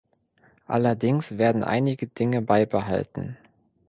[0.65, 3.37] Allerdings werden einige Dinge beibehalten.